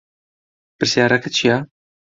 پرسیارەکە 0.77 1.29
چییە؟ 1.35 1.57